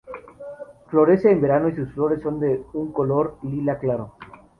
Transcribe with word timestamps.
Florece 0.87 1.29
en 1.29 1.41
verano, 1.41 1.69
y 1.69 1.75
sus 1.75 1.93
flores 1.93 2.23
son 2.23 2.39
de 2.39 2.63
un 2.73 2.91
color 2.91 3.37
lila 3.43 3.77
claro. 3.77 4.13